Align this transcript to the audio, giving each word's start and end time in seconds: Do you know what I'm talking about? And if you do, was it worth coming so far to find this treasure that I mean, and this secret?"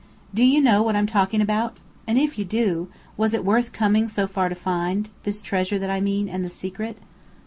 Do 0.33 0.43
you 0.43 0.61
know 0.61 0.81
what 0.81 0.95
I'm 0.95 1.05
talking 1.05 1.41
about? 1.41 1.77
And 2.07 2.17
if 2.17 2.39
you 2.39 2.43
do, 2.43 2.89
was 3.17 3.35
it 3.35 3.45
worth 3.45 3.71
coming 3.71 4.07
so 4.07 4.25
far 4.25 4.49
to 4.49 4.55
find 4.55 5.11
this 5.21 5.43
treasure 5.43 5.77
that 5.77 5.91
I 5.91 6.01
mean, 6.01 6.27
and 6.27 6.43
this 6.43 6.55
secret?" 6.55 6.97